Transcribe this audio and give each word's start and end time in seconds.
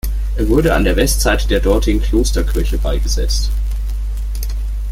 Er 0.35 0.49
wurde 0.49 0.73
an 0.73 0.83
der 0.83 0.95
Westseite 0.95 1.47
der 1.47 1.59
dortigen 1.59 2.01
Klosterkirche 2.01 2.79
beigesetzt. 2.79 3.51